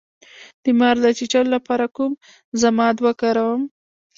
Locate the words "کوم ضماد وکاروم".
1.95-3.61